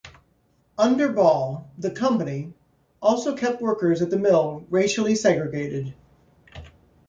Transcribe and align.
Under 0.79 1.09
Ball, 1.09 1.69
the 1.77 1.91
company 1.91 2.55
also 3.03 3.37
kept 3.37 3.61
workers 3.61 4.01
at 4.01 4.09
the 4.09 4.17
mill 4.17 4.65
racially 4.71 5.13
segregated. 5.13 5.93